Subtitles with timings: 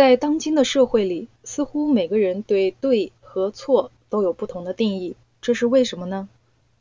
[0.00, 6.30] 在当今的社会里，似乎每个人对对和错都有不同的定义，这是为什么呢？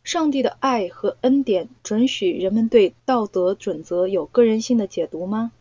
[0.06, 5.52] 上帝的爱和恩典准许人们对道德准则有个人性的解读吗？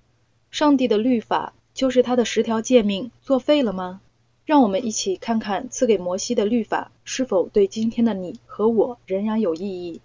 [0.52, 4.02] 上帝的律法就是他的十条诫命作废了吗？
[4.44, 10.00] 让我们一起看看赐给摩西的律法是否对今天的你和我仍然有意义。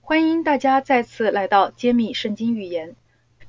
[0.00, 2.94] 欢迎大家再次来到揭秘圣经预言。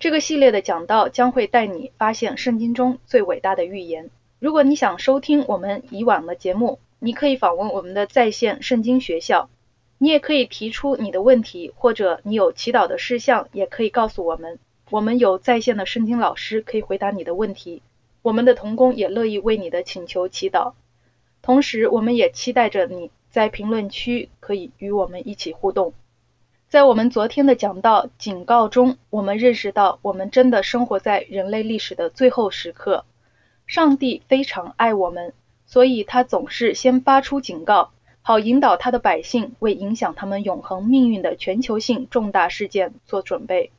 [0.05, 4.11] 这个系列的讲道将会带你发现圣经中最伟大的预言。
[4.37, 9.49] 如果你想收听我们以往的节目，你可以访问我们的在线圣经学校。
[9.97, 14.59] 你也可以提出你的问题，或者你有祈祷的事项，也可以告诉我们。
[14.91, 17.81] 我们有在线的圣经老师可以回答你的问题。
[18.21, 20.73] 我们的童工也乐意为你的请求祈祷。
[21.41, 25.95] 同时，我们也期待着你在评论区可以与我们一起互动。
[26.67, 33.05] 在我们昨天的讲到警告中，我们认识到我们真的生活在人类历史的最后时刻。
[33.67, 35.33] 上帝非常爱我们，
[35.67, 37.91] 所以他总是先发出警告，
[38.23, 43.71] 好引导他的百姓为影响他们永恒命运的全球性重大事件做准备。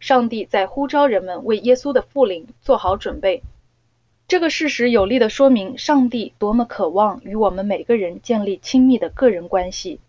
[0.00, 3.42] 上帝在呼召人们为耶稣的复临做好准备。
[4.26, 10.00] 这个事实有力地说明，上帝多么渴望与我们每个人建立亲密的个人关系。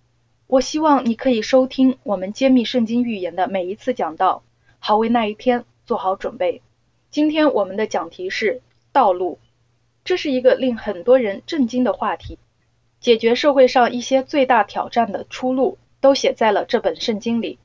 [0.49, 4.41] 我希望你可以收听我们揭秘圣经预言的每一次讲道，
[4.79, 6.63] 好为那一天做好准备。
[7.11, 9.37] 今天我们的讲题是道路，
[10.03, 12.39] 这是一个令很多人震惊的话题。
[12.99, 17.59] 解决社会上一些最大挑战的出路都写在了这本圣经里，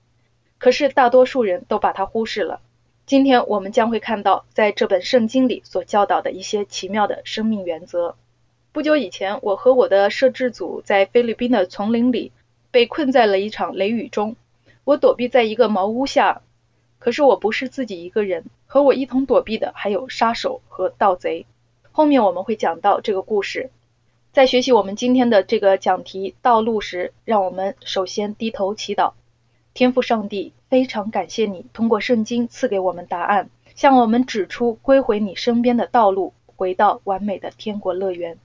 [0.58, 2.60] 可是大多数人都把它忽视了。
[3.06, 8.14] 今天我们将会看到在这本圣经里所教导的一些奇妙的生命原则。
[8.72, 12.30] 不久以前，我和我的摄制组在菲律宾的丛林里。
[12.74, 14.34] 被困在了一场雷雨中，
[14.82, 16.42] 我躲避在一个茅屋下。
[16.98, 21.46] 可是我不是自己一个人，和我一同躲避的还有杀手和盗贼。
[21.92, 23.70] 后面我们会讲到这个故事。
[24.32, 29.12] 在学习我们今天的这个讲题道路时，让我们首先低头祈祷。
[29.72, 38.36] 天父上帝，非常感谢你通过圣经赐给我们答案，向我们指出归回你身边的道路，回到完美的天国乐园。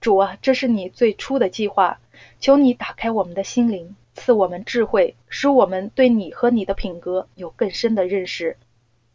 [0.00, 1.98] 主啊，这是你最初的计划。
[2.40, 8.56] 求你打开我们的心灵，赐我们智慧，使我们对你和你的品格有更深的认识。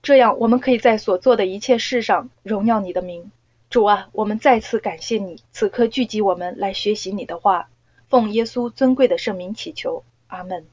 [0.02, 3.32] 这样，我们可以在所做的一切事上荣耀你的名。
[3.70, 7.70] 主啊，我们再次感谢你，此刻聚集我们来学习你的话。
[8.08, 10.66] 奉耶稣尊贵的圣名祈求，阿门。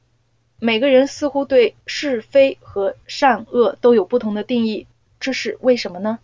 [0.60, 4.86] 每个人似乎对是非和善恶都有不同的定义，
[5.18, 6.20] 这是为什么呢？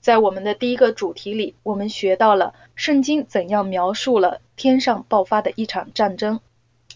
[0.00, 6.40] 在我们的第一个主题里，我们学到了圣经怎样描述了天上爆发的一场战争。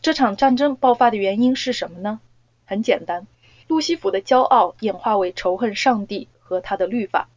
[0.03, 2.21] 这场战争爆发的原因是什么呢？
[2.65, 3.27] 很简单，
[3.69, 7.29] 路西弗的骄傲演化为仇恨上帝和他的律法。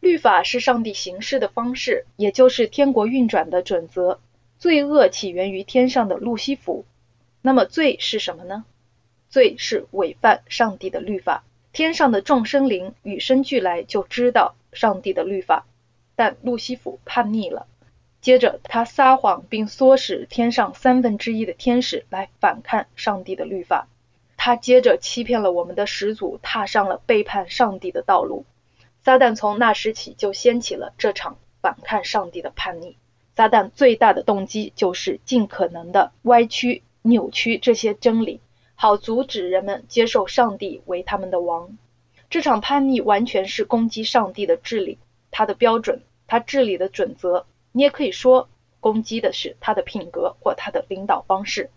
[0.00, 4.20] 律法是上帝行事的方式，也就是天国运转的准则。
[4.58, 6.84] 罪恶起源于天上的路西弗。
[7.42, 8.64] 那么罪是什么呢？
[9.30, 11.42] 罪是违犯上帝的律法。
[11.72, 14.54] 天上的众生灵与生俱来就知道。
[14.74, 15.66] 上帝的律法，
[16.16, 17.68] 但路西弗叛逆了。
[18.24, 23.86] 接着，他撒谎，并唆使天上三分之一的天使来反抗上帝的律法。
[24.38, 28.46] 他接着欺骗了我们的始祖，踏上了背叛上帝的道路。
[29.02, 32.96] 撒旦从那时起就掀起了这场反抗上帝的叛逆。
[33.36, 38.40] 撒旦最大的动机就是尽可能的歪曲、扭曲这些真理，
[38.74, 41.76] 好阻止人们接受上帝为他们的王。
[42.30, 44.96] 这场叛逆完全是攻击上帝的治理，
[45.30, 47.44] 他的标准，他治理的准则。
[47.76, 48.48] 你也可以说，
[48.78, 51.70] 攻击的是他的品格或他的领导方式。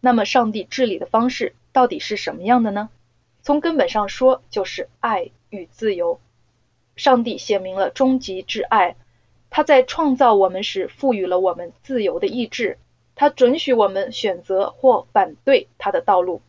[0.00, 2.88] 那么，上帝治理的方式到底是什么样的呢？
[3.42, 6.20] 从根本上说，就是爱与自由。
[6.94, 8.94] 上帝写明了终极之爱，
[9.50, 12.78] 他在创造我们时赋予了我们自由的意志，
[13.16, 16.42] 他准许我们选择或反对他的道路。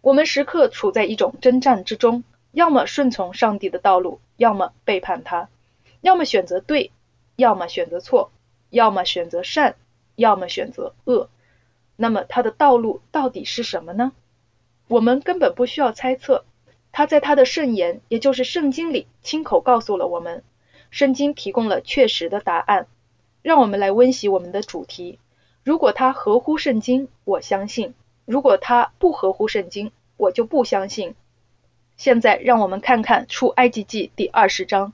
[0.00, 2.24] 我们时刻处在一种征战之中。
[2.52, 5.46] 要么顺从上帝的道路，要么背叛他；
[6.00, 6.90] 要么选择对，
[7.40, 8.30] 要么选择错；
[8.68, 9.76] 要么选择善，
[10.14, 11.30] 要么选择恶。
[11.96, 14.12] 那么他的道路到底是什么呢？
[14.88, 16.44] 我们根本不需要猜测，
[16.92, 20.44] 他在他的圣言，也就是圣经里亲口告诉了我们。
[20.90, 22.86] 圣经提供了确实的答案。
[23.42, 25.18] 让我们来温习我们的主题：
[25.64, 27.94] 如果他合乎圣经，我相信；
[28.26, 31.14] 如果他不合乎圣经，我就不相信。
[31.96, 34.92] 现在让我们看看出埃及记第二十章，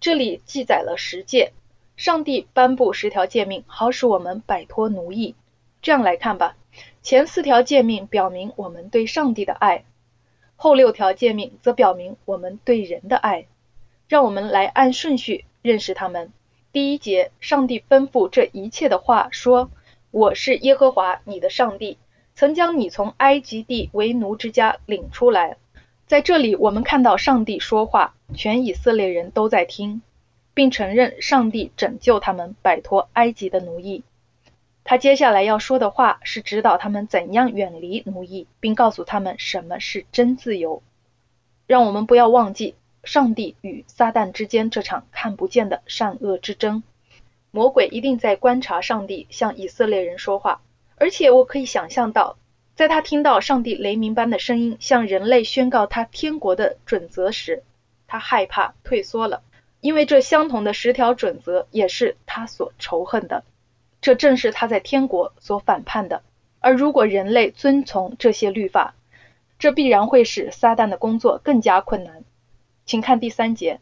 [0.00, 1.52] 这里记载了十诫，
[1.96, 5.34] 上帝颁布十条诫命，好使我们摆脱奴役。
[5.80, 6.56] 这样来看吧，
[7.02, 9.84] 前四条诫命表明我们对上帝的爱，
[10.56, 13.46] 后六条诫命则表明我们对人的爱。
[14.08, 16.32] 让我们来按顺序认识他们。
[16.70, 19.70] 第一节，上帝吩咐这一切的话说
[20.10, 21.98] ：“我是耶和华你的上帝，
[22.34, 25.56] 曾将你从埃及地为奴之家领出来。”
[26.06, 30.02] 在这里，我们看到上帝说话，全以色列人都在听，
[30.54, 34.02] 并承认上帝拯救他们摆脱埃及的奴役。
[34.84, 40.82] 他接下来要说的话是指导他们怎样远离奴役，并告诉他们什么是真自由。
[41.66, 46.82] 让我们不要忘记上帝与撒旦之间这场看不见的善恶之争。
[47.50, 50.60] 魔鬼一定在观察上帝向以色列人说话，
[50.96, 52.36] 而且我可以想象到。
[52.74, 57.62] 在他听到上帝雷鸣般的声音向人类宣告他天国的准则时，
[58.06, 59.42] 他害怕退缩了，
[59.82, 63.42] 因为这相同的十条准则也是他所仇恨的，
[64.00, 66.22] 这正是他在天国所反叛的。
[66.60, 68.94] 而如果人类遵从这些律法，
[69.58, 72.22] 这必然会使撒旦的工作更加困难。
[72.84, 73.80] 请看第三节，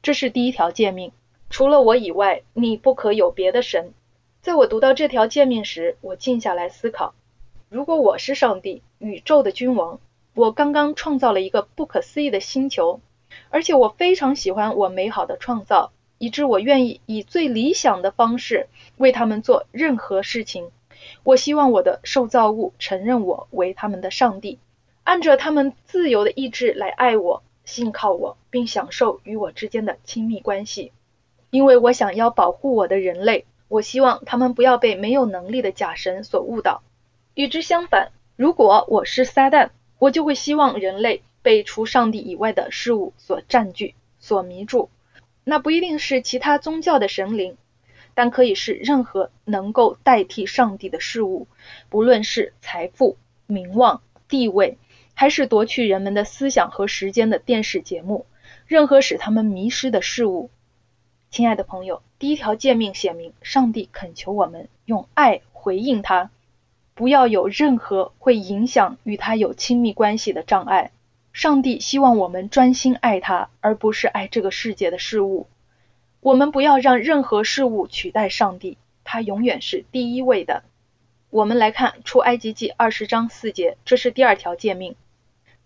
[0.00, 1.12] 这是第一条诫命：
[1.50, 3.92] 除了我以外，你不可有别的神。
[4.40, 7.14] 在我读到这条诫命时，我静下来思考。
[7.68, 10.00] 如果我是上帝，宇宙的君王，
[10.34, 13.02] 我刚刚创造了一个不可思议的星球，
[13.50, 20.70] 而且我非常喜欢我美好的创造，以致我愿意以最理想的方式为他们做任何事情。
[21.24, 24.58] 我希望我的受造物承认我为他们的上帝，
[25.04, 30.92] 按着他们自由的意志来爱我、信靠我，并享受与我之间的亲密关系。
[31.50, 36.82] 因为我想要保护我的人类，我希望他们不要被没有能力的假神所误导。
[37.34, 44.88] 与之相反，如果我是撒旦，我就会希望人类被除上帝以外的事物所占据、所迷住。
[45.44, 47.56] 那不一定是其他宗教的神灵，
[48.14, 51.48] 但可以是任何能够代替上帝的事物，
[51.88, 53.16] 不论是财富、
[53.46, 54.78] 名望、地位，
[55.14, 58.26] 还是夺去人们的思想和时间的电视节目，
[58.66, 60.50] 任何使他们迷失的事物。
[61.30, 66.30] 亲爱的朋友，第一条诫命写明，上帝恳求我们用爱回应他。
[66.94, 70.92] 不要有任何会影响与他有亲密关系的障碍。
[71.32, 75.46] 上帝希望我们专心爱他，而不是爱这个世界的事物。
[76.20, 80.62] 我们不要让任何事物取代上帝，他永远是第一位的。
[81.30, 84.94] 我们来看出埃及记二十章四节，这是第二条诫命：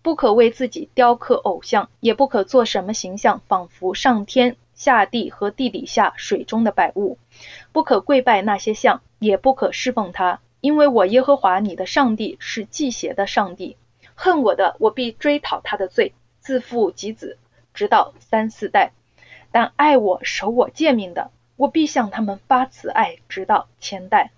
[0.01, 7.17] 不可为自己雕刻偶像，也不可做什么形象，仿佛上天下地和地底下水中的百物；
[7.73, 10.39] 不可跪拜那些像，也不可侍奉他。
[10.61, 13.75] 因为我耶和华你的上帝是祭邪的上帝，
[14.19, 17.37] 恨我的，我必追讨他的罪，自父及子，
[17.75, 18.89] 直到三四代；
[19.51, 24.31] 但爱我、守我诫命的，我必向他们发慈爱，直到千代。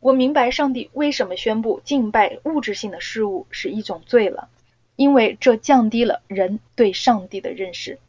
[0.00, 4.48] 我明白上帝为什么宣布敬拜物质性的事物是一种罪了，
[4.96, 8.00] 因为这降低了人对上帝的认识。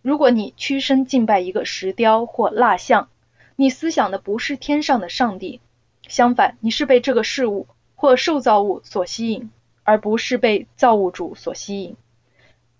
[0.00, 3.10] 如果你屈身敬拜一个石雕或蜡像，
[3.54, 5.60] 你思想的不是天上的上帝。
[6.08, 9.50] 相反，你是被这个事物或受造物所吸引，
[9.84, 11.96] 而不是被造物主所吸引。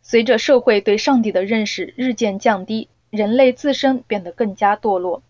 [0.02, 5.22] 随着社会对上帝的认识日渐降低，人类自身变得更加堕落。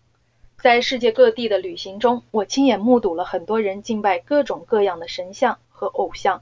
[0.57, 6.41] 在世界各地的旅行中，我亲眼目睹了很多人敬拜各种各样的神像和偶像。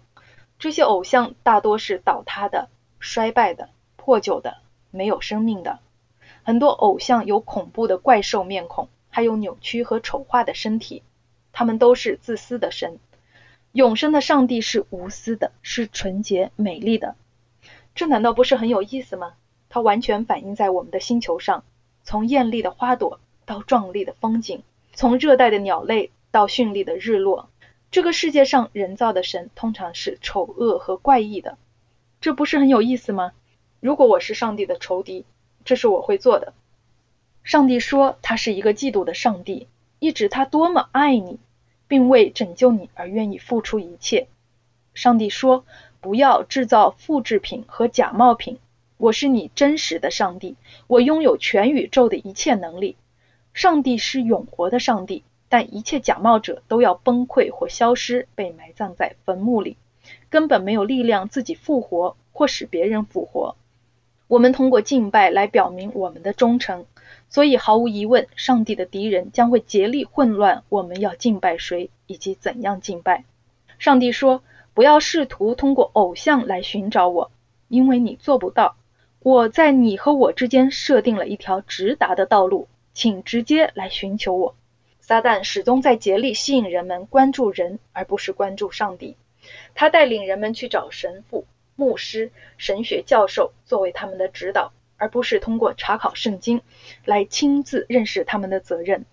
[0.57, 2.69] 这些偶像大多是倒塌的、
[3.00, 4.57] 衰败的、破旧的、
[4.91, 5.79] 没有生命的。
[6.44, 11.03] 很多偶像有恐怖的怪兽面孔，还有扭曲和丑化的身体。
[11.51, 13.00] 他们都是自私的神，
[13.74, 17.15] 永生的上帝是无私的，是纯洁美丽的。
[17.96, 19.34] 这难道不是很有意思吗？
[19.68, 21.63] 它完全反映在我们的星球上，
[22.03, 24.62] 从艳丽的花朵到壮丽的风景，
[24.94, 27.50] 从热带的鸟类到绚丽的日落。
[27.89, 31.58] 这个世界上人造的神通常是丑恶和怪异的，
[32.22, 33.32] 这不是很有意思吗？
[33.80, 35.25] 如果我是上帝的仇敌，
[35.65, 36.53] 这是我会做的。
[37.44, 39.68] 上帝说他是一个嫉妒的上帝。
[39.98, 41.39] 一指他多么爱你，
[41.93, 44.25] 并为拯救你而愿意付出一切。
[44.95, 45.63] 上帝说
[46.01, 48.57] ：“不要制造复制品和假冒品。
[48.97, 50.55] 我是你真实的上帝，
[50.88, 52.95] 我拥有全宇宙的一切能力。
[53.53, 59.77] 上帝是永活的上帝，但一切假冒者都要崩溃或消失，被埋葬在坟墓里，
[60.31, 63.55] 根本没有力量自己复活或使别人复活。
[64.27, 66.88] 我们通过敬拜来表明我们的忠诚。”
[67.34, 73.24] 所以，毫无疑问，上帝的敌人将会竭力混乱我们要敬拜谁以及怎样敬拜。
[73.80, 74.44] 上帝说
[74.75, 77.32] ：“不要试图通过偶像来寻找我，
[77.70, 78.75] 因为你做不到。
[79.20, 84.56] 我在你和我之间设定了一条直达的道路，请直接来寻求我。”
[85.02, 89.18] 撒旦始终在竭力吸引人们关注人，而不是关注上帝。
[89.74, 94.72] 他带领人们去找神父、牧师、神学教授作为他们的指导。
[94.97, 96.62] 而不是通过查考圣经
[97.05, 99.05] 来亲自认识他们的责任。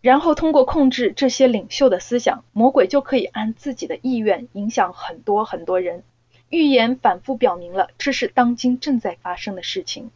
[0.00, 6.02] 然后通过控制这些领袖的思想，魔鬼就可以按自己的意愿影响很多很多人。
[6.48, 10.10] 预言反复表明了这是当今正在发生的事情。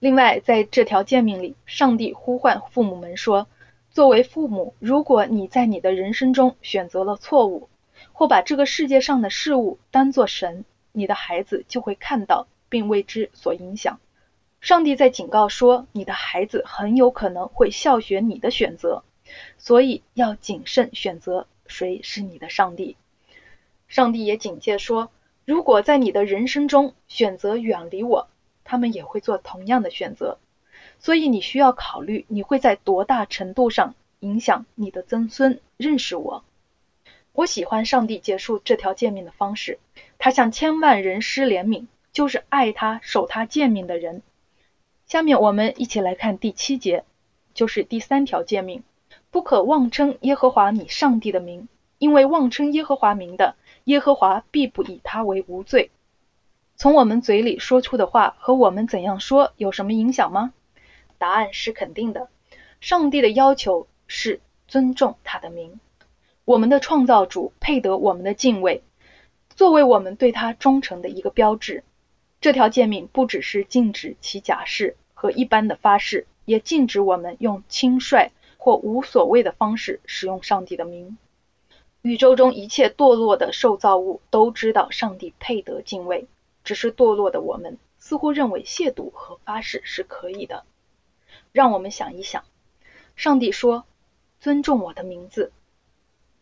[0.00, 3.46] 另外，在这条诫命里，上帝呼唤父母们说
[3.92, 7.68] ：“作为父母，如果你在你的人生中选择了错误，
[8.12, 14.00] 或把这个世界上的事物当作神，你的孩子就会看到并为之所影响。”
[14.62, 19.02] 上帝在警告说：“你的孩子很有可能会效学你的选择。”
[19.58, 22.96] 所以要谨慎选择谁是你的上帝。
[23.88, 25.10] 上帝也警戒说，
[25.44, 28.28] 如果在你的人生中选择远离我，
[28.62, 30.38] 他们也会做同样的选择。
[31.00, 36.44] 所以你需要考虑，你会在多大程度上影响你的曾孙认识我。
[37.32, 39.80] 我喜欢上帝结束这条诫命的方式，
[40.18, 44.22] 他向千万人施怜悯，就是爱他、守他诫命的人。
[45.06, 47.04] 下面我们一起来看第七节，
[47.54, 48.82] 就是第三条诫命。
[49.30, 51.68] 不可妄称耶和华你上帝的名，
[51.98, 55.90] 因为妄称耶和华名的，耶和华必不以他为无罪。
[56.76, 60.52] 从我们嘴里说出的话和我们怎样说有什么影响吗？
[61.18, 62.28] 答案是肯定的。
[62.80, 65.78] 上帝的要求是尊重他的名，
[66.44, 68.82] 我们的创造主配得我们的敬畏，
[69.54, 71.84] 作为我们对他忠诚的一个标志。
[72.42, 78.30] 这条诫命不只是禁止其假释和一般的发誓，也禁止我们用轻率。
[78.64, 81.18] 或无所谓的方式使用上帝的名。
[82.00, 86.28] 宇宙中一切堕落的受造物都知道上帝配得敬畏，
[86.62, 90.62] 只是堕落的我们似乎认为亵渎和发誓是可以的。
[91.50, 92.44] 让我们想一想，
[93.16, 93.84] 上帝说
[94.38, 95.50] ：“尊重我的名字。”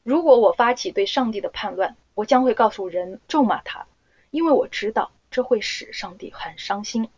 [0.04, 3.86] 如果我发起对上帝的叛乱，我将会告诉人咒骂他，
[4.30, 7.08] 因为我知道这会使上帝很伤心。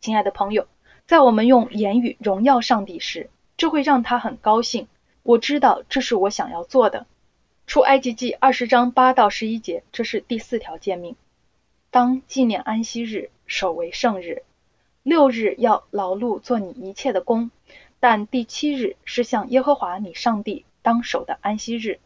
[0.00, 0.68] 亲爱的朋友，
[1.06, 4.88] 在我们用言语荣耀上帝时，这会让他很高兴。
[5.22, 7.06] 我知道这是我想要做的。
[7.66, 11.16] 出埃及记二十章八到十一节，这是第四条诫命：
[11.90, 14.42] 当纪念安息日，守为圣日。
[15.02, 17.50] 六日要劳碌做你一切的工，
[18.00, 22.00] 但第七日是向耶和华你上帝当守的安息日。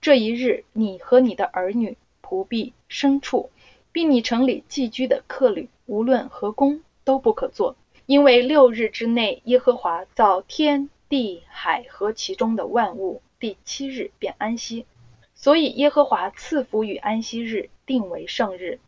[0.00, 3.50] 这一日，你和你的儿女、仆婢、牲畜，
[3.96, 7.76] 并你城里寄居的客旅，无论何工都不可做。
[8.04, 14.84] 因为六日之内，耶和华造天地海和其中的万物，第七日便安息，
[15.34, 18.80] 所以耶和华赐福与安息日，定为圣日。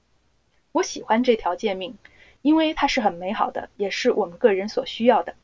[0.72, 1.96] 我喜欢这条诫命，
[2.42, 5.36] 因为它是很美好的，也是我们个人所需要的。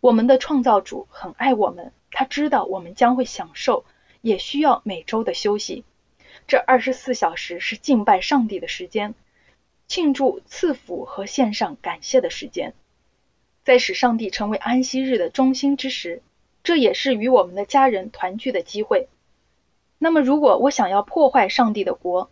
[0.00, 3.84] 我们的创造主很爱我们，他知道我们将会享受，
[4.20, 5.84] 也需要每周的休息。
[6.46, 9.14] 这二十四小时是敬拜上帝的时间，
[9.88, 12.74] 庆祝赐福和献上感谢的时间。
[13.64, 16.22] 在使上帝成为安息日的中心之时，
[16.62, 19.08] 这也是与我们的家人团聚的机会。
[19.98, 22.30] 那么，如果我想要破坏上帝的国，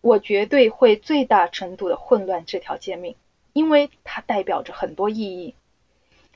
[0.00, 3.14] 我绝对会最大程度的混乱这条诫命，
[3.52, 5.54] 因为它代表着很多意义。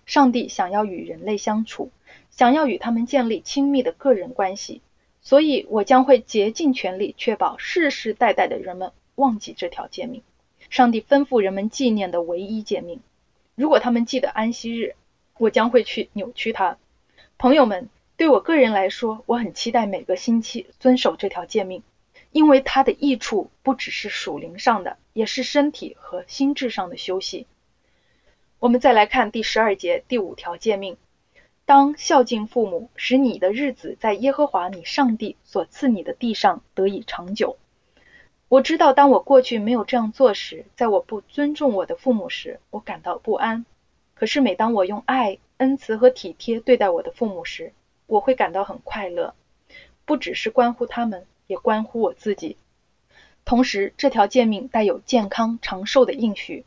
[0.04, 1.90] 上帝想要与人类相处，
[2.30, 4.82] 想要与他们建立亲密的个人关系，
[5.24, 10.22] 所以我将会竭尽全力确保世世代代的人们忘记这条诫命。
[10.70, 13.00] 上帝吩咐人们纪念的唯一诫命。
[13.54, 14.94] 如果他们记得安息日，
[15.38, 16.76] 我将会去扭曲它。
[17.38, 21.82] 朋友们，对我个人来说，我很期待每个星期遵守这条诫命，
[22.30, 27.46] 因为它的益处不只是属灵上的，也是身体和心智上的休息。
[28.58, 30.96] 我们再来看第十二节第五条诫命：
[31.66, 37.56] 当孝敬父母，使你的日子在耶和华你上帝所赐你的地上得以长久。
[38.48, 43.64] 我知道，当我过去没有这样做时，在我不尊重我的父母时，我感到不安。
[44.12, 47.72] 可是每当我用爱、恩慈和体贴对待我的父母时，
[48.06, 49.34] 我会感到很快乐。
[50.04, 52.58] 不只是关乎他们，也关乎我自己。
[53.46, 56.66] 同时，这条诫命带有健康长寿的应许。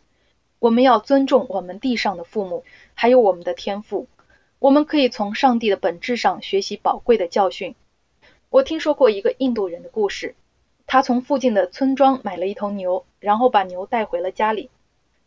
[0.58, 4.08] 我们要尊重我们地上的父母，还有我们的天赋。
[4.60, 7.76] 我们可以从上帝的本质上学习宝贵的教训。
[8.50, 10.36] 我听说过一个印度人的故事。
[10.88, 14.70] 他从附近的村庄买了一头牛，然后把牛带回了家里。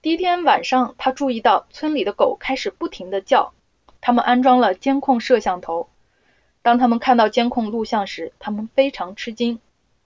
[0.00, 3.52] 第一天晚上，他注意到村里的狗开始不停地叫。
[4.00, 5.88] 他们安装了监控摄像头。
[6.62, 9.60] 当他们看到监控录像时，他们非常吃惊。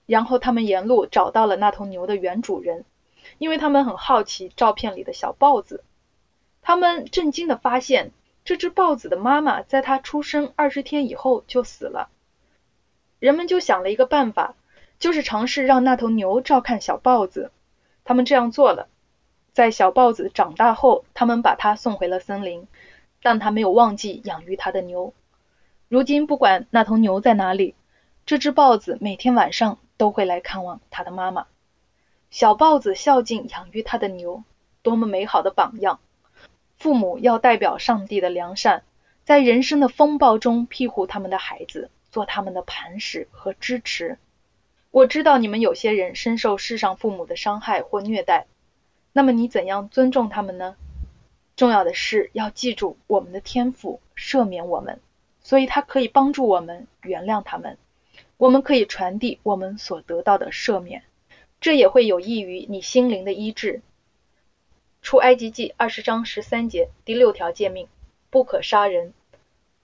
[0.07, 2.85] 然后他们沿路找到了那头牛的原主人，
[3.38, 5.83] 因为他们很好奇照片里的小豹子。
[6.61, 8.11] 他们震惊地发现，
[8.45, 12.09] 这只豹子的妈妈在它出生二十天以后就死了。
[13.19, 14.55] 人们就想了一个办法。
[15.01, 17.51] 就是尝试让那头牛照看小豹子，
[18.05, 18.89] 他们这样做了。
[19.53, 22.69] 在小豹子长大后，他们把它送回了森林，
[23.21, 25.13] 但他没有忘记养育他的牛。
[25.89, 27.75] 如今，不管那头牛在哪里，
[28.25, 31.49] 这只豹子每天晚上都会来看望它的妈妈。
[32.31, 34.45] 小豹子孝敬养育它的牛，
[34.83, 35.99] 多么美好的榜样！
[36.85, 38.83] 父母要代表上帝的良善，
[39.25, 44.19] 在人生的风暴中庇护他们的孩子，做他们的磐石和支持。
[44.91, 48.45] 我知道你们有些人深受世上父母的伤害或虐待。
[49.14, 50.76] 那么你怎样尊重他们呢？
[51.57, 55.00] 重要的是要记住我们的天赋赦免我们，
[55.41, 57.79] 所以他可以帮助我们原谅他们。
[58.37, 61.03] 我们可以传递我们所得到的赦免，
[61.62, 63.81] 这也会有益于你心灵的医治。
[65.05, 67.89] 出埃及记二十章十三节第六条诫命：
[68.31, 69.13] 不可杀人。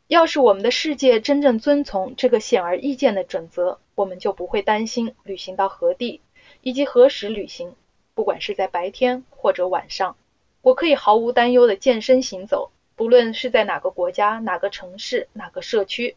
[0.07, 6.23] 要是我们的世界真正遵从这个显而易见的准则，我们就不会担心旅行到何地
[6.63, 7.75] 以及何时旅行。
[8.15, 10.17] 不管是在白天或者晚上，
[10.63, 16.17] 我可以毫无担忧的健身行走，不论是在哪个国家、哪个城市、哪个社区。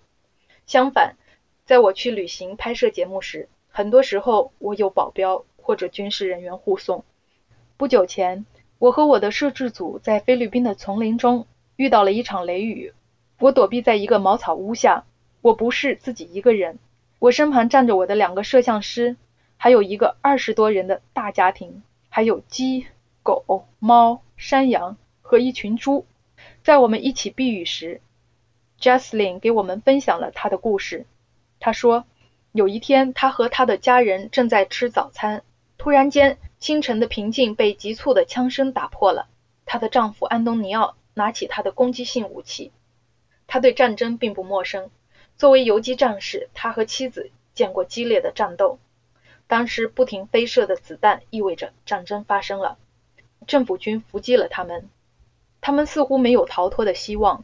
[0.65, 1.17] 相反，
[1.65, 7.03] 在我去旅行拍摄节目时，很多时候我有保镖或者军事人员护送。
[7.75, 8.45] 不久前，
[8.83, 11.47] 我和我的摄制组在菲律宾的丛林中
[11.77, 12.91] 遇到了一场雷雨，
[13.39, 15.05] 我躲避在一个茅草屋下。
[15.39, 16.79] 我不是自己一个人，
[17.17, 19.15] 我身旁站着我的两个摄像师，
[19.55, 21.81] 还有一个二十多人的大家庭。
[22.09, 22.85] 还有鸡、
[23.23, 26.05] 狗、猫、山羊和一群猪。
[26.61, 28.01] 在我们一起避雨时
[28.79, 31.05] j a s l y n 给我们分享了他的故事。
[31.61, 32.03] 他说，
[32.51, 35.41] 有一天，他和他的家人正在吃早餐，
[35.77, 39.27] 突然间，清晨的平静被急促的枪声打破了。
[39.65, 42.71] 她的丈夫安东尼奥拿起他的攻击性武器。
[43.45, 44.89] 他对战争并不陌生。
[45.35, 48.79] 作为游击战士，他和妻子见过激烈的战斗。
[49.45, 52.77] 当时不停飞射的子弹意味着战争发生了，
[53.45, 54.87] 政府军伏击了他们，
[55.59, 57.43] 他们似乎没有逃脱的希望。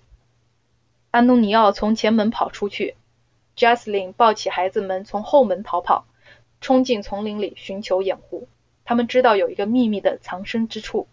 [1.11, 2.95] 安东尼奥从前门跑出去
[3.57, 6.05] j a s l y n 抱起孩子们从后门逃跑，
[6.61, 8.47] 冲进丛林里寻求掩护。
[8.89, 11.07] 他们知道有一个秘密的藏身之处。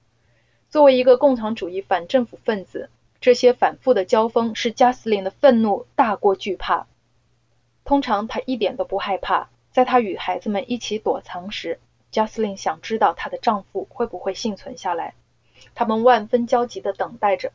[0.71, 2.89] 作为一个共产主义反政府分子，
[3.21, 6.87] 这些反复的交锋使加斯林的愤怒大过惧怕。
[7.85, 9.51] 通常他一点都不害怕。
[9.73, 11.79] 在她与孩子们一起躲藏时
[12.11, 15.13] 加斯林想知道她的丈夫会不会幸存下来。
[15.75, 17.53] 他们万分焦急地等待着，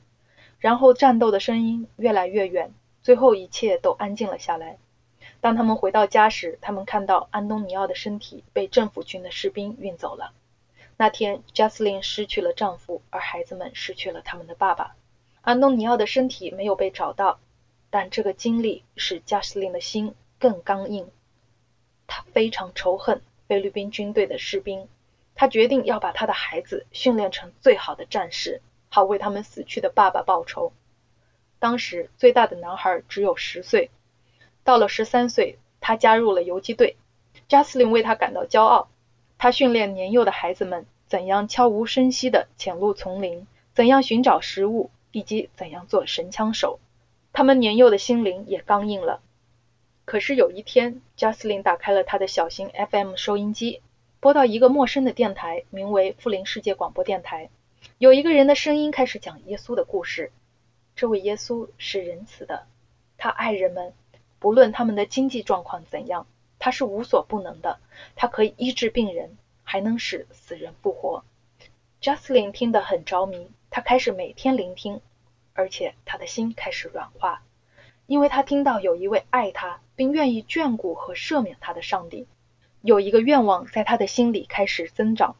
[0.59, 4.77] 然后战斗的声音越来越远，最后一切都安静了下来。
[5.41, 10.33] 当他们回到家时，他们看到安东尼奥的身体被政府军的士兵运走了。
[10.97, 14.95] 那天，Jocelyn 失去了丈夫，而孩子们失去了他们的爸爸。
[15.41, 17.39] 安东尼奥的身体没有被找到，
[17.89, 21.09] 但这个经历使 Jocelyn 的心更刚硬。
[22.05, 24.87] 他非常仇恨菲律宾军队的士兵，
[25.33, 30.71] 他决定要把他的孩子训练成最好的战士，好为他们死去的爸爸报仇。
[31.57, 33.89] 当时最大的男孩只有十岁，
[34.63, 36.97] 到了十三岁，他加入了游击队。
[37.47, 38.89] 贾斯林为他感到骄傲。
[39.37, 46.79] 他训练年幼的孩子们怎样悄无声息地潜入丛林，怎样寻找食物，以及怎样做神枪手。
[47.33, 49.21] 他们年幼的心灵也刚硬了。
[50.05, 53.81] 可是有一天，j 斯琳打开了他的小型 FM 收音机，
[54.19, 57.49] 播到一个陌生的电台，名为富林世界广播电台。
[57.97, 60.31] 有一个人的声音开始讲耶稣的故事。
[60.95, 62.67] 这位耶稣是仁慈的，
[63.17, 63.93] 他爱人们，
[64.41, 66.25] 不论他们的经济状况怎样，
[66.57, 67.79] 他是无所不能的。
[68.15, 71.23] 他可以医治病人，还能使死人复活。
[71.99, 74.99] j 斯琳听得很着迷，他开始每天聆听，
[75.53, 77.43] 而且他的心开始软化。
[78.07, 82.25] 因为他听到有一位爱他并愿意眷顾和赦免他的上帝，
[82.81, 85.35] 有一个愿望在他的心里开始增长。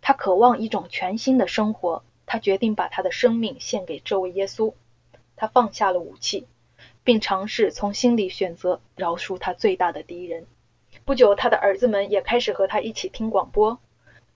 [0.00, 4.72] 他渴望一种全新的生活，他决定把他的生命献给这位耶稣。
[5.36, 6.46] 他放下了武器，
[7.06, 10.44] 并尝试从心里选择饶恕他最大的敌人。
[11.04, 13.78] 不久，他的儿子们也开始和他一起听广播。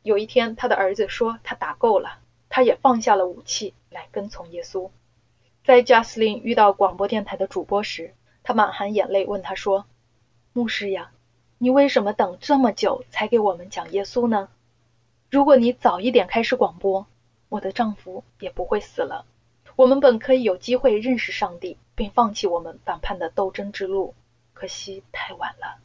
[0.04, 4.88] 有一天，他的儿子说他打够了，他也放下了武器来跟从耶稣。
[5.64, 9.86] 在贾斯林遇到广播电台的主播时，他满含眼泪问他说
[10.54, 11.10] ：“牧师呀，
[11.58, 14.48] 你为什么等这么久才给我们讲耶稣呢？
[15.28, 17.08] 如果你早一点开始广播，
[17.48, 19.26] 我的丈夫也不会死了。
[19.74, 24.14] 我们本可以有机会认识上帝，并放弃我们反叛的斗争之路，
[24.54, 25.82] 可惜太晚了。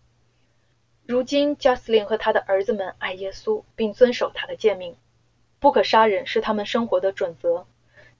[1.06, 4.96] 如今，贾斯林和他的儿子们爱耶稣，并遵守他的诫命，
[5.60, 7.68] 不可杀人是他们生活的准则。”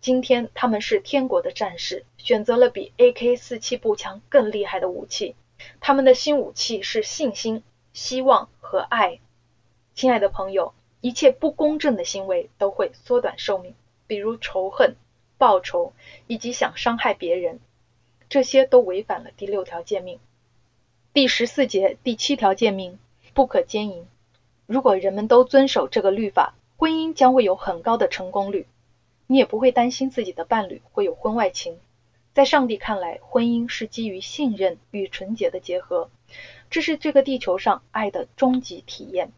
[0.02, 5.38] 今天他们是天国的战士，选择了比 AK-47 步枪更厉害的武器。
[5.80, 9.22] 他们的新武器是信心、希望和爱。
[9.94, 13.74] 亲爱的朋友，一切不公正的行为都会缩短寿命，
[14.06, 14.98] 比如仇恨、
[15.38, 15.94] 报仇
[16.28, 17.62] 以及想伤害别人，
[18.30, 20.20] 这些都违反了第六条诫命。
[21.14, 23.00] 第十四节第七条诫命
[23.34, 24.06] 不可奸淫。
[24.66, 28.68] 如果人们都遵守这个律法，婚姻将会有很高的成功率，
[29.28, 31.80] 你也不会担心自己的伴侣会有婚外情。
[32.34, 36.10] 在上帝看来，婚姻是基于信任与纯洁的结合，
[36.70, 39.32] 这是这个地球上爱的终极体验。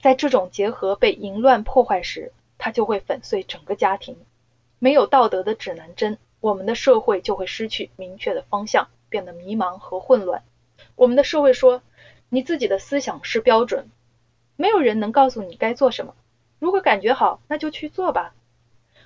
[0.00, 4.16] 在这种结合被淫乱破坏时，它就会粉碎整个家庭。
[4.78, 10.42] 没有道德的指南针，我们的社会就会失去明确的方向，变得迷茫和混乱。
[10.94, 11.82] 我们的社会说，
[12.28, 13.90] 你自己的思想是标准，
[14.56, 16.14] 没有人能告诉你该做什么。
[16.58, 18.32] 如果感觉好，那就去做吧；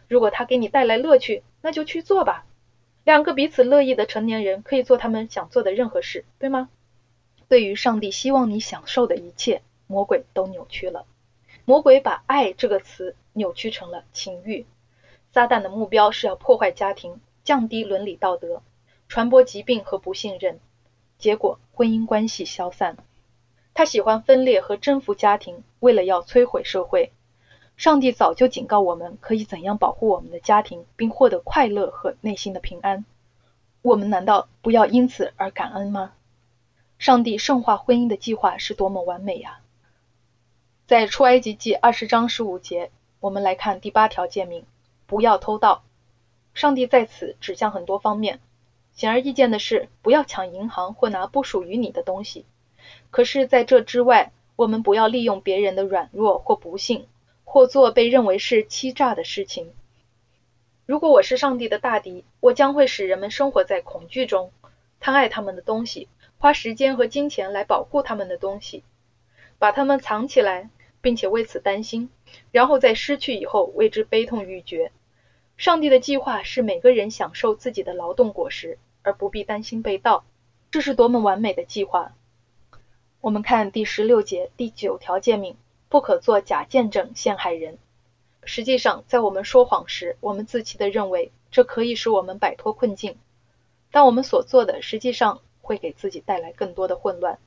[0.08, 2.44] 如果它给你带来乐趣，那就去做吧。
[3.04, 6.68] 两个彼此乐意的成年人可以做他们想做的任何事，对吗？
[7.48, 9.62] 对于上帝希望你享受的一切。
[9.88, 11.04] 魔鬼都扭曲了，
[11.66, 14.64] 魔鬼把“爱”这个词扭曲成了情欲。
[15.32, 18.62] 撒旦的目标是要破坏家庭，降低伦理道德，
[19.08, 20.60] 传播疾病和不信任，
[21.18, 22.98] 结果婚姻关系消散。
[23.72, 27.12] 他喜欢分裂和征服家庭，为了要摧毁社会。
[27.78, 33.06] 上帝早就警告我们，可以怎样保护我们的家庭，并获得快乐和内心的平安。
[33.80, 36.12] 我们难道不要因此而感恩吗？
[36.98, 39.60] 上帝圣化婚姻的计划是多么完美呀！
[40.86, 44.66] 在出埃及记二十章十五节，我们来看第八条诫命：
[45.12, 45.84] 不要偷盗。
[46.54, 48.40] 上帝在此指向很多方面。
[48.94, 52.46] 显而易见的是，不要抢银行或拿不属于你的东西。
[53.10, 57.06] 可是，在这之外，我们不要利用别人的软弱或不幸，
[57.44, 59.74] 或做被认为是欺诈的事情。
[60.86, 64.50] 如果我是上帝的大敌，我将会使人们生活在恐惧中，
[64.98, 68.82] 贪爱他们的东西，花时间和金钱来保护他们的东西，
[69.58, 70.70] 把他们藏起来。
[71.02, 72.10] 并且为此担心，
[72.52, 74.92] 然后在失去以后为之悲痛欲绝。
[75.62, 80.24] 上帝的计划是每个人享受自己的劳动果实，而不必担心被盗。
[80.72, 82.16] 这是多么完美的计划！
[83.20, 85.56] 我们看第十六节第九条诫命：
[85.88, 87.78] 不可做假见证陷害人。
[88.42, 93.16] 实际上，在我们说谎时，我们自欺地认为这可以使我们摆脱困境，
[93.92, 97.38] 但我们所做的实际上会给自己带来更多的混乱，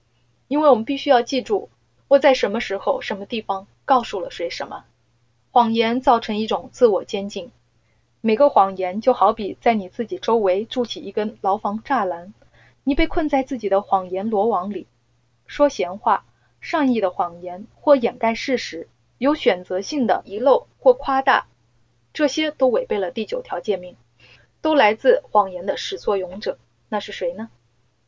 [0.47, 1.69] 因为我们必须要记住。
[2.08, 4.86] 我在什么时候、什么地方告诉了谁什么？
[5.51, 7.51] 谎言造成一种自我监禁。
[8.26, 12.34] 每个谎言就好比在你自己周围筑起一根牢房栅栏，
[12.84, 14.88] 你被困在自己的谎言罗网里。
[15.46, 16.26] 说闲话、
[16.60, 21.46] 善意的谎言或掩盖事实、有选择性的遗漏或夸大，
[22.14, 23.96] 这些都违背了第九条诫命，
[24.60, 26.58] 都来自谎言的始作俑者。
[26.90, 27.52] 那是谁呢？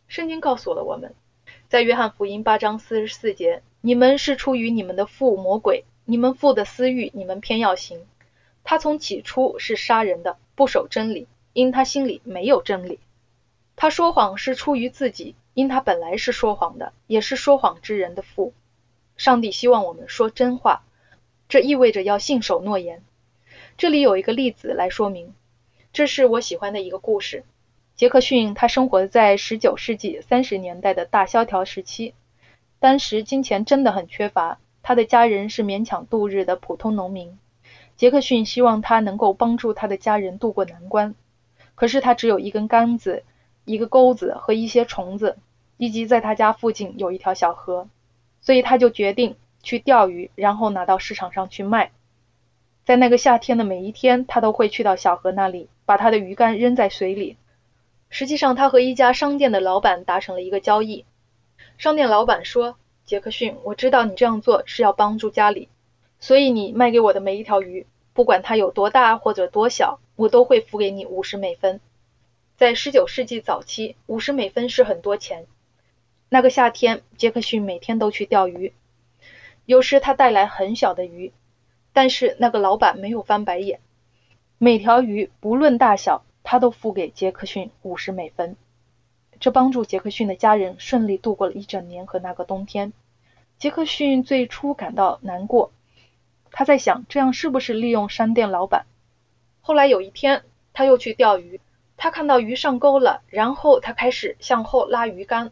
[0.08, 1.14] 圣经告诉了我们，
[1.68, 3.62] 在约翰福音八章四十四节。
[3.82, 8.08] 你们是出于你们的父魔鬼，你们父的私欲，你们偏要行。
[8.70, 13.00] 他从起初是杀人的，不守真理，因他心里没有真理。
[13.78, 18.52] 他说谎是出于自己，因他本来是说谎的，也是说谎之人的父。
[19.16, 20.84] 上帝希望我们说真话，
[21.48, 23.02] 这意味着要信守诺言。
[23.78, 25.34] 这里有一个例子来说明，
[25.94, 27.46] 这是我喜欢的一个故事。
[27.96, 32.14] 杰克逊他生活在十九世纪三十年代的大萧条时期。
[32.80, 37.40] 当时金钱真的很缺乏，他的家人是勉强度日的普通农民。
[37.98, 41.16] 杰克逊希望他能够帮助他的家人渡过难关，
[41.74, 43.24] 可是他只有一根杆子、
[43.66, 45.38] 一个钩子和一些虫子，
[45.78, 47.90] 以及在他家附近有一条小河，
[48.40, 51.92] 所以他就决定去钓鱼，然后拿到市场上去卖。
[52.86, 57.36] 在那个夏天的每一天，他都会去到小河那里，把他的鱼竿扔在水里。
[58.10, 61.04] 实际上，他和一家商店的老板达成了一个交易。
[61.78, 65.68] 商店老板说：“杰克逊，我知道你这样做是要帮助家里，
[66.20, 71.80] 所以你卖给我的每一条鱼，不管它有多大或者多小，我都会付给你五十美分。”
[72.58, 75.46] 在十九世纪早期，五十美分是很多钱。
[76.28, 78.74] 那个夏天，杰克逊每天都去钓鱼，
[79.66, 81.32] 有时他带来很小的鱼，
[81.94, 83.80] 但是那个老板没有翻白眼，
[84.58, 88.56] 每条鱼不论大小，他都付给杰克逊五十美分。
[89.40, 92.92] 这帮助杰克逊的家人顺利度过了一整年和那个冬天。
[93.60, 95.72] 杰克逊最初感到难过，
[96.58, 98.88] 他在想这样是不是利用商店老板。
[99.62, 100.42] 后来有一天，
[100.74, 101.62] 他又去钓鱼，
[101.98, 105.52] 他看到鱼上钩了，然后他开始向后拉鱼竿。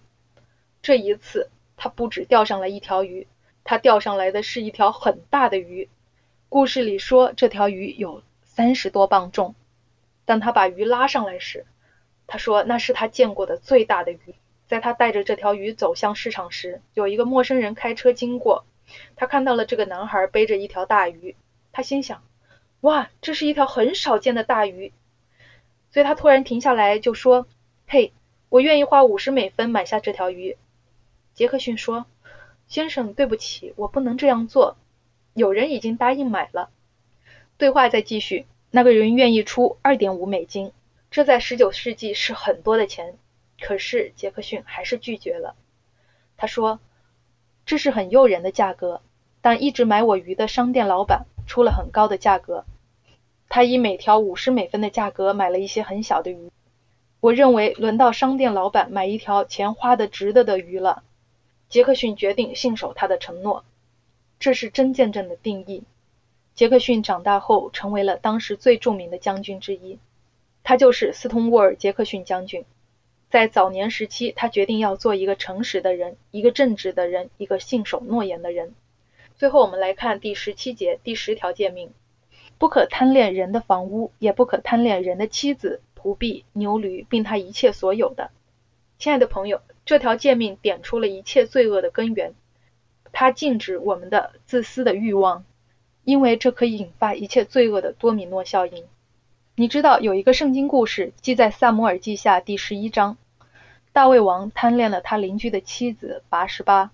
[0.81, 3.27] 这一次，他不止钓上来一条鱼，
[3.63, 5.89] 他钓上来的是一条很大的鱼。
[6.49, 9.53] 故事里说这条鱼有三十多磅重。
[10.25, 11.67] 当他把鱼拉上来时，
[12.25, 14.33] 他说：“那是他见过的最大的鱼。”
[14.65, 18.65] 在他带着这条鱼走向市场时，有一个陌生人开车经过。
[19.15, 21.35] 他看到了这个男孩背着一条大鱼，
[21.71, 22.23] 他心想：
[22.81, 24.93] 哇，这是一条很少见的大鱼。
[25.91, 27.47] 所以他突然停下来就说
[27.87, 28.11] ：“嘿，
[28.49, 30.57] 我愿意花五十美分买下这条鱼。”
[31.33, 32.05] 杰克逊说
[32.67, 34.77] ：“先生，对不起，我不能这样做。
[35.33, 36.69] 有人已经答应买了。”
[37.57, 40.73] 对话再继续，那个人愿意出二点五美金，
[41.09, 43.17] 这在十九世纪是很多的钱。
[43.61, 45.55] 可是杰克逊还是拒绝了。
[46.35, 46.81] 他说
[47.65, 49.01] ：“这是很诱人的价格，
[49.41, 52.65] 但一直买我鱼的商店老板出了很高的价格。
[53.49, 56.51] 他以每条五十美分的价格买了一些很小的鱼。
[57.19, 61.03] 我认为轮到商店老板买一条钱花的值得的鱼了。”
[61.67, 63.65] 杰克逊决定信守他的承诺。
[64.39, 65.83] 这是真见证的定义。
[66.53, 69.97] 杰克逊长大后成为了当时最著名的将军之一，
[70.63, 72.63] 他就是斯通沃尔·杰克逊将军。
[73.29, 78.73] 在早年时期，他决定要做一个诚实的人，一个正直的人，一个信守诺言的人。
[79.35, 81.91] 最后，我们来看第十七节第十条诫命：
[82.57, 88.29] 不可贪恋人的房屋，也不可贪恋人的妻子、仆婢、牛驴，并他一切所有的。
[88.97, 92.33] 亲爱的朋友，这条诫命点出了一切罪恶的根源，
[93.11, 95.43] 它禁止我们的自私的欲望，
[96.05, 98.85] 因为这可以引发一切罪恶的多米诺效应。
[99.57, 103.15] 你知道有一个圣经故事记在《萨摩尔记下》第十一章。
[103.93, 106.91] 大卫王贪恋了他邻居的妻子拔十八，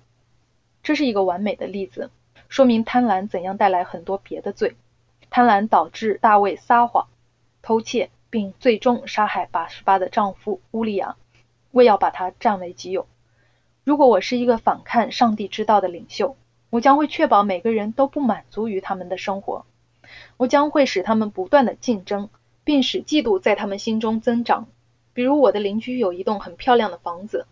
[0.84, 2.12] 这是一个完美的例子，
[2.50, 4.76] 说明贪婪怎样带来很多别的罪。
[5.32, 7.08] 贪婪导致大卫撒谎、
[7.63, 11.15] 偷窃，并最终杀害拔十八的丈夫乌利亚，
[11.71, 13.08] 为要把他占为己有。
[13.84, 16.38] 如果我是一个反抗上帝之道的领袖，
[16.69, 19.65] 我将会确保每个人都不满足于他们的生活，
[20.38, 22.30] 我将会使他们不断的竞争，
[22.63, 24.67] 并使嫉妒在他们心中增长。
[25.13, 27.45] 比如我的邻居有一栋很漂亮的房子，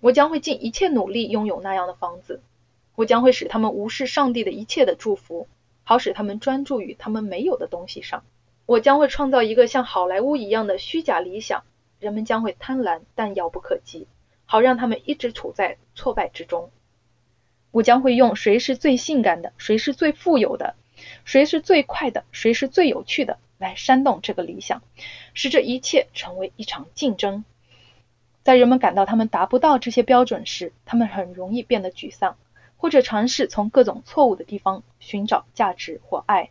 [0.00, 2.42] 我将会尽一切努力拥有那样的房子。
[2.94, 5.48] 我将会使他们无视上帝的一切的祝福，
[5.84, 8.24] 好使他们专注于他们没有的东西上。
[8.64, 11.64] 我将会创造一个像好莱坞一样的虚假理想，
[12.00, 14.06] 人们将会贪婪但遥不可及，
[14.44, 16.70] 好让他们一直处在挫败之中。
[17.70, 20.74] 我将会用谁是最性感的，谁是最富有的，
[21.24, 23.38] 谁是最快的，谁是最有趣的。
[23.58, 24.82] 来煽动这个理想，
[25.34, 27.44] 使这一切成为一场竞争。
[28.42, 32.36] 在人们感到他们达不到这些标准时，他们很容易变得沮丧，
[32.76, 36.50] 或者尝试从各种错误的地方寻找价值或爱。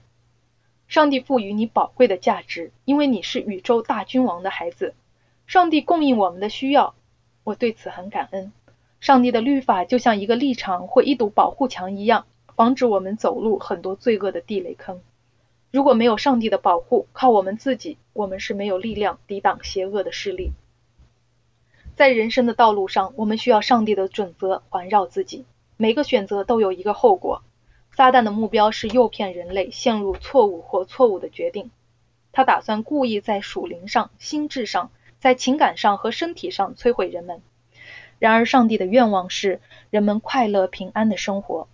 [0.87, 4.93] 上帝赋予你宝贵的价值，因为你是宇宙大君王的孩子。
[5.47, 6.95] 上帝供应我们的需要，
[7.43, 8.51] 我对此很感恩。
[8.99, 15.01] 上帝的律法就像一个立场或一堵保护墙一样，防止我们走入很多罪恶的地雷坑。
[15.75, 20.53] 如果没有上帝的保护，靠我们自己，我们是没有力量抵挡邪恶的势力。
[21.97, 25.43] 在人生的道路上，我们需要上帝的准则环绕自己。
[25.75, 27.43] 每个选择都有一个后果。
[27.91, 31.71] 撒旦的目标是诱骗人类陷入错误或错误的决定。
[32.31, 37.41] 他打算故意在属灵上、心智上、在情感上和身体上摧毁人们。
[38.17, 39.59] 然而，上帝的愿望是
[39.89, 41.67] 人们快乐平安的生活。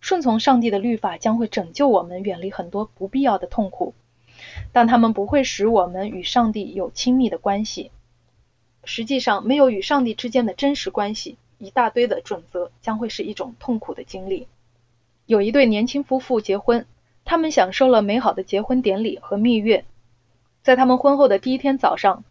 [0.00, 3.94] 顺从上帝的律法将会拯救我们远离很多不必要的痛苦，
[4.72, 7.90] 但他们不会使我们与上帝有亲密的关系。
[8.84, 14.46] 实际上，没有与上帝之间的真实关系，一大堆的准则将会是一种痛苦的经历。
[15.26, 16.86] 有一对年轻夫妇结婚，
[17.24, 19.84] 他们享受了美好的结婚典礼和蜜月。
[20.62, 22.22] 在他们婚后的第一天早上，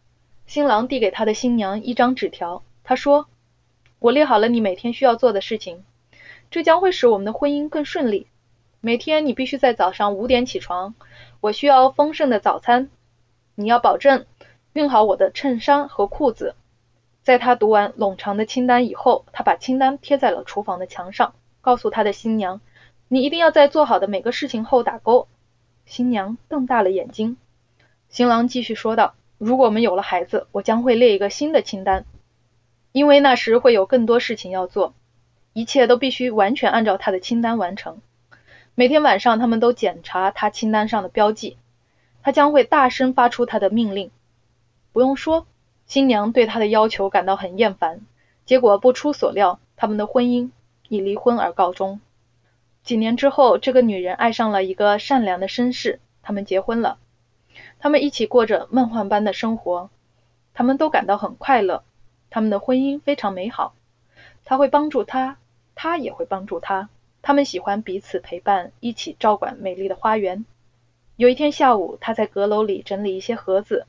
[0.48, 3.28] 新郎递给他的新娘一张纸条，他说
[4.00, 5.84] ：“我列好了你每天需要做的事情。”
[6.52, 8.28] 这将会使我们的婚姻更顺利。
[8.82, 10.96] 每天你必须在早上五点起床。
[11.42, 12.90] 我需要丰盛的早餐。
[13.56, 14.26] 你要保证
[14.74, 16.56] 熨好我的衬衫和裤子。
[17.24, 22.62] 在他读完冗长的清单以后，他把清单贴在了厨房的墙上，告诉他的新娘
[23.08, 25.28] ：“你一定要在做好的每个事情后打勾。”
[25.86, 27.38] 新娘瞪大了眼睛。
[28.10, 32.06] 新郎继续说道：“如果我们有了孩子，我将会列一个新的清单，
[32.92, 34.94] 因为那时会有更多事情要做。”
[35.56, 38.02] 一切都必须完全按照他的清单完成。
[38.74, 41.56] 每天晚上，他们都检查他清单上的标记。
[42.22, 44.12] 他将会大声发出他的命令。
[44.92, 45.48] 不用说，
[45.86, 48.02] 新娘对他的要求感到很厌烦。
[48.46, 50.50] 结果不出所料，他们的婚姻
[50.90, 52.02] 以离婚而告终。
[52.84, 56.98] 几年之后，这个女人爱上了一个善良的绅士，他们结婚了。
[57.80, 59.90] 他们一起过着梦幻般的生活，
[60.54, 61.86] 他们都感到很快乐。
[62.30, 63.74] 他们的婚姻非常美好。
[64.44, 65.38] 他会帮助他。
[65.76, 66.90] 他也会帮助他。
[67.22, 70.46] 他们喜欢彼此陪伴，一起照管美丽的花园。
[71.16, 73.86] 有一天下午，他在阁楼里整理一些盒子，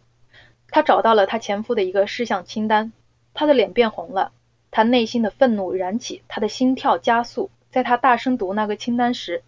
[0.69, 2.93] 他找到了他前夫的一个事项清单。
[3.35, 4.33] 他的脸变红了，
[4.71, 9.43] 他内心的愤怒燃起，他的心跳加速，在他大声读那个清单时，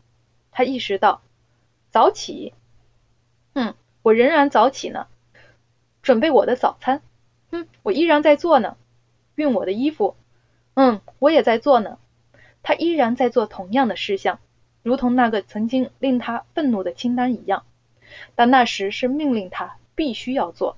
[0.50, 1.22] 他意识到
[1.90, 2.52] 早起，
[3.54, 5.06] 嗯，我仍然早起呢。
[6.02, 7.00] 准备我的早餐，
[7.50, 8.76] 嗯，我依然在做呢。
[9.36, 10.16] 熨我的衣服，
[10.74, 11.98] 嗯，我也在做呢。
[12.62, 14.38] 他依然在做同样的事项，
[14.82, 17.64] 如同那个曾经令他愤怒的清单一样，
[18.34, 20.76] 但那时是命令他必须要做。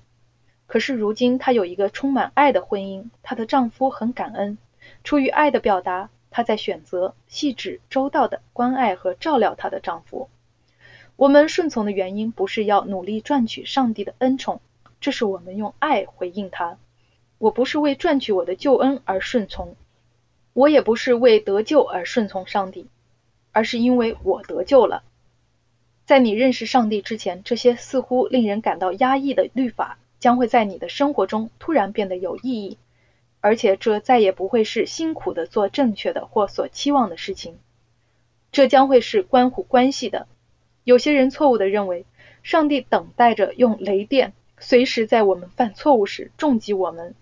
[0.67, 4.57] 可是如今她有一个充满爱的婚姻，她的丈夫很感恩，
[5.03, 10.29] 出于爱的表达，她在选择细致周到的关爱和照料她的丈夫。
[11.17, 14.61] 我们顺从的原因不是要努力赚取上帝的恩宠，
[15.01, 16.79] 这是我们用爱回应他。
[17.39, 19.75] 我不是为赚取我的救恩而顺从，
[20.53, 22.87] 我也不是为得救而顺从上帝，
[23.53, 25.03] 而是因为我得救了。
[26.07, 29.99] 在你认识上帝之前，这些似乎令人感到压抑的律法。
[30.21, 32.77] 将会在你的生活中突然变得有意义，
[33.41, 37.57] 而且这再也不会是辛苦的做正确的或所期望的事情。
[38.53, 40.29] 这将会是关乎关系的。
[40.85, 42.05] 有些人错误的认为，
[42.43, 47.15] 上帝等待着用雷电，随时在我们犯错误时重击我们。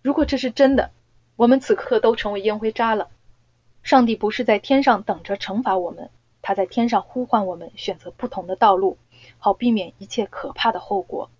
[0.00, 0.92] 如果这是真的，
[1.36, 3.08] 我们此刻都成为烟灰渣了。
[3.82, 6.10] 上帝不是在天上等着惩罚我们，
[6.42, 8.96] 他在天上呼唤我们选择不同的道路，
[9.38, 11.30] 好避免一切可怕的后果。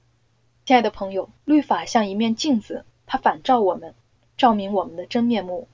[0.67, 3.95] 亲爱的朋友，律法像一面镜子，它反照我们，
[4.37, 5.69] 照明我们的真面目。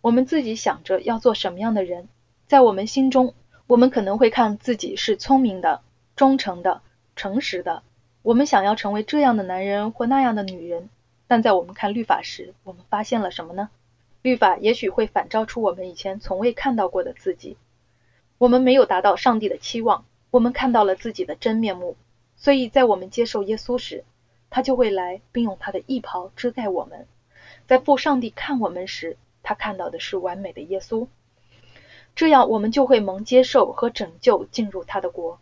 [0.00, 2.08] 我们自己想着要做什么样的人，
[2.46, 3.34] 在我们心中，
[3.66, 5.80] 我们可能会看自己是聪明的、
[6.14, 6.82] 忠诚的、
[7.16, 7.82] 诚实的。
[8.22, 10.88] 我们想要成为这样的男人或那样的女人，
[11.28, 13.70] 但在我们看律法时，我们发现了什么呢？
[14.22, 17.56] 律法也许会反照出我们以前从未看到过的自己。
[18.38, 21.96] 我们没有达到上帝的期望，我们看到了自己的真面目。
[22.36, 24.04] 所以在我们接受耶稣时，
[24.48, 27.06] 他就会来，并用他的衣袍遮盖我们。
[27.66, 31.08] 在父上帝看我们时，他看到的是完美的耶稣。
[32.16, 35.38] 这样，我们就会蒙接受和拯救，进入他的国。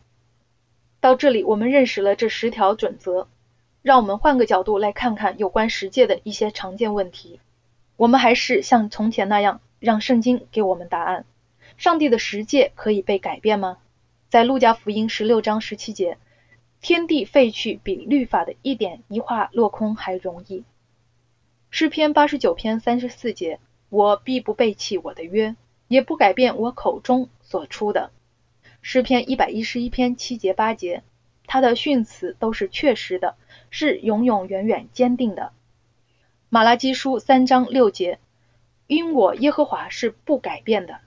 [1.01, 3.29] 到这里，我们认识了这十条准则。
[3.87, 7.39] 让我们换个角度来看看有关十诫的一些常见问题。
[7.97, 11.25] 我们还是像从前那样，让圣经给我们答案。
[11.77, 13.79] 上帝的十诫可以被改变吗？
[14.29, 16.19] 在路加福音十六章十七节。
[16.81, 20.65] 天地废去，比律法的一点一画落空还容易。
[21.71, 25.55] 诗篇八十九篇三十四节：我必不背弃我的约，
[25.87, 28.11] 也不改变我口中所出的。
[28.83, 31.05] 诗篇一百一十一篇七节八节：
[31.57, 33.35] 他的训词都是确实的，
[33.71, 35.53] 是永永远远坚定的。
[36.51, 38.19] 马拉基书三章六节：
[38.87, 41.01] 因我耶和华是不改变的。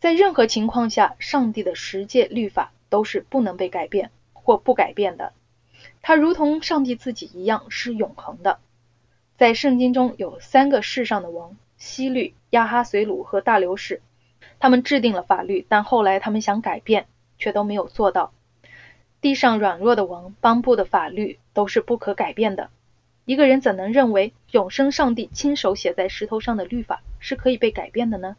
[0.00, 4.10] 在任何情况下，上帝的十诫律法都是不能被改变。
[4.32, 5.34] 或不改变的，
[6.00, 8.60] 它如同上帝自己一样是永恒的。
[9.36, 14.00] 在圣经中有三个世上的王：希律、亚哈随鲁和大流士。
[14.58, 18.32] 他们制定了法律，但后来他们想改变，却都没有做到。
[19.24, 22.68] 地上软弱的王颁布的法律都是不可改变的。
[23.24, 28.36] 一个人怎能认为永生上帝亲手写在石头上的律法是可以被改变的呢？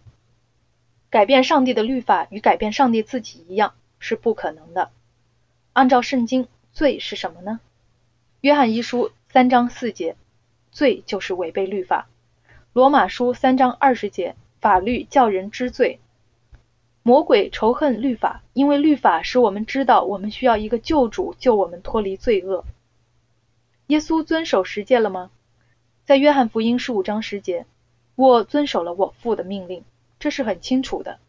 [1.10, 4.92] 改变上帝的律法与改变上帝自己一样是不可能的。
[5.74, 7.60] 按照圣经，罪是什么呢？
[8.42, 10.16] 约翰一书三章四节，
[10.70, 12.08] 罪就是违背律法。
[12.74, 16.00] 罗马书三章二十节，法律叫人知罪。
[17.08, 22.66] 魔鬼仇恨律法，因为律法使我们知道我们需要一个救主救我们脱离罪恶。
[23.86, 25.30] 耶稣遵守十诫了吗？
[26.04, 27.68] 在约翰福音十五章十节，
[28.16, 29.84] 我遵守了我父的命令，
[30.18, 31.20] 这是很清楚的。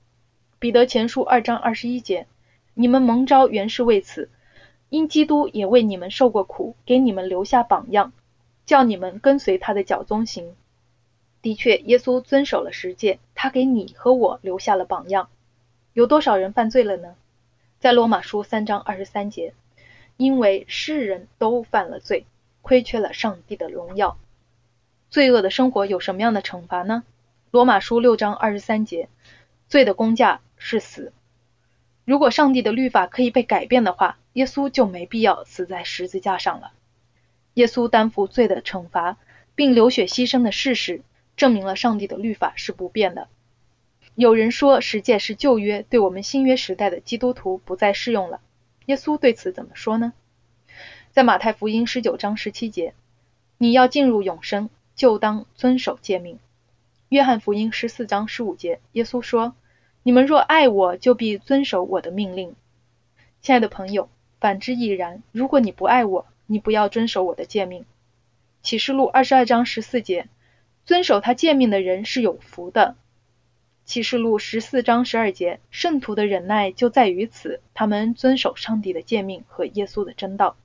[0.58, 2.26] 彼得前书二章二十一节，
[2.72, 4.30] 你们蒙召原是为此。
[4.88, 8.14] 因基督也为你们受过苦，给你们留下榜样，
[8.64, 10.56] 叫你们跟随他的脚踪行。
[11.42, 15.28] 的确，耶稣遵守了十诫，他给你和我留下了榜样。
[15.96, 17.14] 有多少人犯罪了呢？
[17.78, 19.54] 在罗马书三章二十三节，
[20.18, 22.26] 因为世人都犯了罪，
[22.60, 24.18] 亏缺了上帝的荣耀。
[25.08, 27.02] 罪恶的生活有什么样的惩罚呢？
[27.50, 29.08] 罗马书六章二十三节，
[29.68, 31.14] 罪的工价是死。
[32.04, 36.72] 如果上帝的律法可以被改变的话，耶稣就没必要死在十字架上了。
[37.54, 39.16] 耶稣担负罪的惩罚，
[39.54, 41.00] 并流血牺牲的事实，
[41.38, 43.28] 证明了上帝的律法是不变的。
[44.16, 48.40] 有人说十诫是旧约，对我们新约时代的基督徒不再适用了。
[48.86, 50.14] 耶稣对此怎么说呢？
[51.12, 52.94] 在马太福音十九章十七节，
[53.58, 56.38] 你要进入永生，就当遵守诫命。
[57.10, 59.54] 约翰福音十四章十五节，耶稣说。
[60.02, 62.54] 你们若爱我，就必遵守我的命令。
[63.42, 64.08] 亲爱的朋友，
[64.40, 65.22] 反之亦然。
[65.32, 67.84] 如果你不爱我，你不要遵守我的诫命。
[68.62, 70.28] 启示录二十二章十四节，
[70.86, 72.96] 遵守他诫命的人是有福的。
[73.86, 80.56] 启示录十四章十二节，圣徒的忍耐就在于此，他们遵守上帝的诫命和耶稣的真道。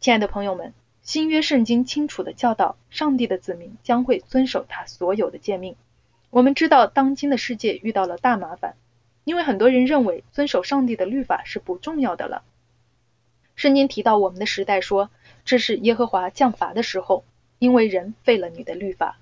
[0.00, 5.76] 亲爱的朋友们，新约圣经清楚的教导，上帝的子民将会遵守他所有的诫命。
[6.30, 8.74] 我们知道，当今的世界遇到了大麻烦，
[9.22, 12.42] 因为很多人认为遵守上帝的律法是不重要的了。
[13.54, 15.08] 圣经提到我们的时代说，
[15.44, 17.22] 这是耶和华降罚的时候，
[17.60, 19.19] 因为人废了你的律法。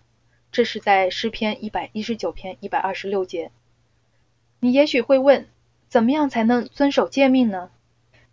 [0.50, 3.50] 这是在诗篇一百一十九篇一百二十六节。
[4.60, 5.46] 你也许会问，
[5.88, 7.70] 怎么样才能遵守诫命呢？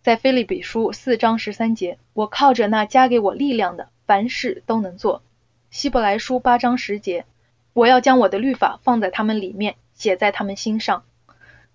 [0.02, 5.22] 在菲利比书四章十三节，我靠着那加给我力量的，凡事都能做。
[5.70, 7.24] 希伯来书八章十节，
[7.72, 11.04] 我要将我的律法放在他们里面，写在他们心上。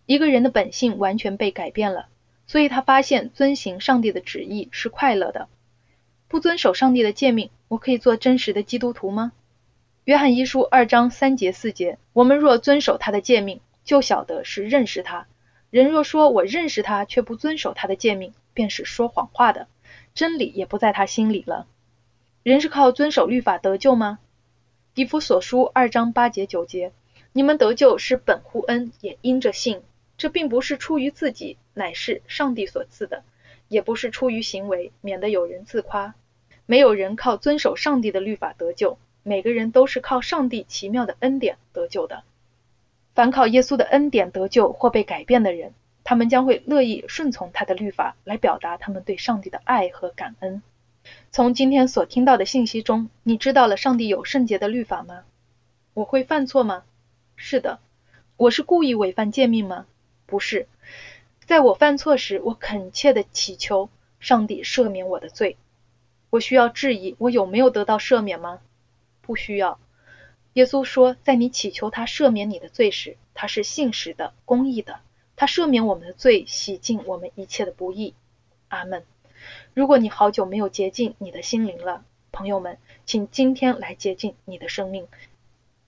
[0.05, 2.07] 一个人的本性完全被改变了，
[2.47, 5.47] 所以他发现遵行上帝的旨意是快乐的。
[6.27, 9.33] 不遵守上帝的诫命，我可以做真实的基督徒吗？
[10.06, 15.28] 约翰一书二章三节四节，我们若遵守他的诫命，就晓得是认识他。
[15.70, 19.68] 人若说我认识他，却不遵守他的诫命，便是说谎话的，
[20.16, 21.68] 真理也不在他心里了。
[22.41, 24.18] 人是靠遵守律法得救吗？
[24.95, 26.91] 以弗所书二章八节九节，
[27.32, 29.84] 你们得救是本乎恩，也因着信。
[30.18, 33.20] 这并不是出于自己，乃是上帝所赐的；
[33.68, 36.16] 也不是出于行为，免得有人自夸。
[36.66, 38.97] 没有人靠遵守上帝的律法得救。
[39.24, 42.24] 每个人都是靠上帝奇妙的恩典得救的。
[43.13, 50.61] 凡靠耶稣的恩典得救或被改变的人，他们将会乐意顺从他的律法，来表达他们对上帝的爱和感恩。
[51.32, 55.24] 从今天所听到的信息中，你知道了上帝有圣洁的律法吗？
[55.93, 56.84] 我会犯错吗？
[57.36, 57.80] 是的。
[58.38, 59.86] 我是故意违反诫命吗？
[60.26, 60.67] 不是。
[61.45, 65.57] 在我犯错时，我恳切的祈求上帝赦免我的罪。
[66.30, 68.61] 我需要质疑我有没有得到赦免吗？
[69.32, 69.79] 不需要。
[70.55, 74.99] 耶稣说，在你祈求他赦免你的罪时，他是信实的、公义的，
[75.38, 78.13] 他赦免我们的罪，洗净我们一切的不义。
[78.67, 79.05] 阿门。
[79.73, 82.03] 如果你好久没有洁净你的心灵了，
[82.34, 85.07] 朋友们，请今天来洁净你的生命。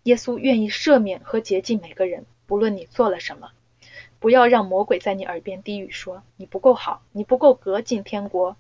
[0.04, 3.52] 耶稣愿意赦免和洁净每个人，不论你做了什么。
[4.22, 8.56] 不要让魔鬼在你耳边低语说你不够好，你不够格进天国。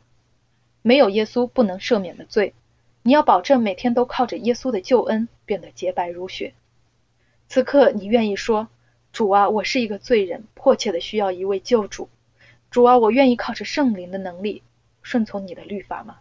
[0.82, 2.54] 没有耶稣不能赦免的罪。
[3.06, 6.54] 你要保证每天都靠着耶稣的救恩变得洁白如雪。
[7.50, 8.70] 此刻，你愿意说
[9.12, 12.08] ：“主啊，我是一个罪人，迫切的需要一位救主。
[12.72, 14.64] 主啊，我愿意靠着圣灵的能力
[15.02, 16.20] 顺从你的律法吗？”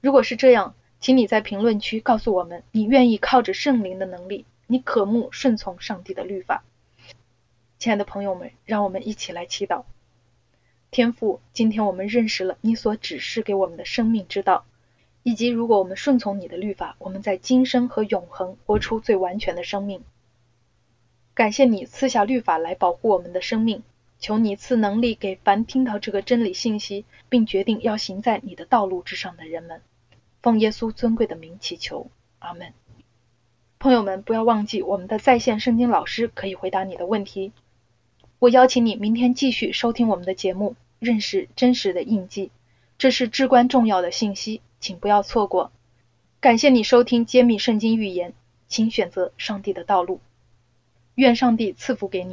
[0.00, 6.64] 如果是这样，请你在评论区告诉我们，你愿意靠着圣灵的能力，你渴慕顺从上帝的律法。
[7.78, 9.84] 亲爱的朋友们，让我们一起来祈祷。
[10.90, 14.64] 天父，今天我们认识了你所指示给我们的生命之道。
[15.22, 20.02] 以及，如果我们顺从你的律法，我们在今生和永恒活出最完全的生命。
[21.34, 23.82] 感谢你赐下律法来保护我们的生命，
[24.18, 29.80] 求你赐能力给凡听到这个真理信息，并决定要行在你的道路之上的人们。
[30.42, 32.08] 奉耶稣尊贵的名祈求，
[32.40, 32.72] 阿门。
[33.78, 37.52] 朋友们，不要忘记我们的在线圣经老师可以回答你的问题。
[38.40, 42.50] 我邀请你明天继续收听我们的节目，认识真实的印记，
[42.98, 44.60] 这是至关重要的信息。
[44.82, 45.70] 请不要错过！
[46.40, 48.34] 感谢你收听揭秘圣经预言，
[48.66, 50.20] 请选择上帝的道路。
[51.14, 52.30] 愿上帝赐福给你。